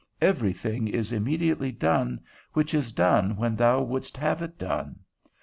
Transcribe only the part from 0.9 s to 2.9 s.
immediately done, which